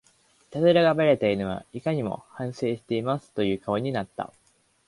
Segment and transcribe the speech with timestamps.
[0.41, 4.33] イタズラがバレた犬はいかにも反省してますという顔になった